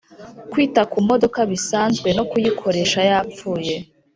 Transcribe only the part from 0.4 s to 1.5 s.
kwita ku modoka